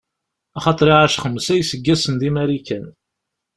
Axaṭer 0.57 0.87
iɛac 0.89 1.13
xemsa 1.23 1.53
n 1.55 1.61
iseggasen 1.61 2.15
di 2.21 2.29
Marikan. 2.31 2.85